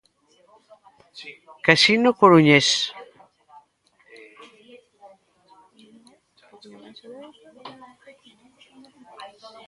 Casino 1.65 2.09
Coruñés. 2.21 2.67